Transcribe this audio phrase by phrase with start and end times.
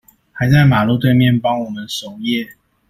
[0.33, 2.55] 還在馬路對面幫我們守夜